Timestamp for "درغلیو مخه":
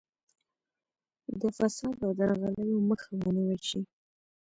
2.19-3.09